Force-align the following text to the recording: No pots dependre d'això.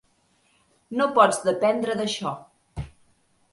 No 1.01 1.07
pots 1.19 1.41
dependre 1.49 1.99
d'això. 2.01 2.35